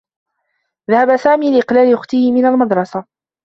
[0.91, 3.03] ذهب سامي لإقلال أخته من المدرسة.